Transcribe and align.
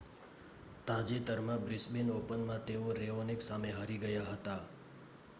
તાજેતરમાં 0.85 1.59
બ્રિસ્બેન 1.61 2.09
ઓપનમાં 2.13 2.61
તેઓ 2.61 2.95
રેઓનિક 2.95 3.41
સામે 3.41 3.73
હારી 3.73 3.99
ગયા 3.99 4.25
હતા 4.31 4.57